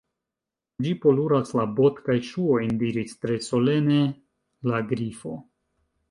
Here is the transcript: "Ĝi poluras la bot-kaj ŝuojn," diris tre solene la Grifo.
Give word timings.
"Ĝi 0.85 0.91
poluras 1.01 1.51
la 1.59 1.65
bot-kaj 1.79 2.15
ŝuojn," 2.29 2.71
diris 2.83 3.13
tre 3.25 3.37
solene 3.49 3.99
la 4.71 4.81
Grifo. 4.93 5.35